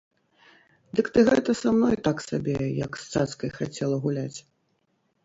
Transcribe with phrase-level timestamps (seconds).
[0.99, 2.55] Дык ты гэта са мной так сабе,
[2.85, 4.39] як з цацкай, хацела гуляць?